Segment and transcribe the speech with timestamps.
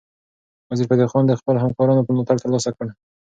[0.71, 2.87] وزیرفتح خان د خپلو همکارانو ملاتړ ترلاسه کړ.